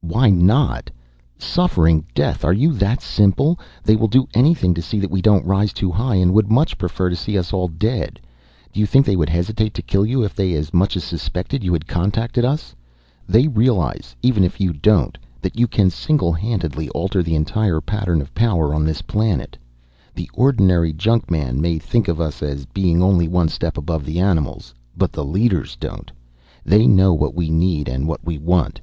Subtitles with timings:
[0.00, 0.90] "Why not!
[1.38, 3.58] Suffering death are you that simple!
[3.82, 6.78] They will do anything to see that we don't rise too high, and would much
[6.78, 8.18] prefer to see us all dead.
[8.72, 11.62] Do you think they would hesitate to kill you if they as much as suspected
[11.62, 12.74] you had contacted us?
[13.28, 18.34] They realize even if you don't that you can singlehandedly alter the entire pattern of
[18.34, 19.54] power on this planet.
[20.14, 24.72] The ordinary junkman may think of us as being only one step above the animals,
[24.96, 26.10] but the leaders don't.
[26.64, 28.80] They know what we need and what we want.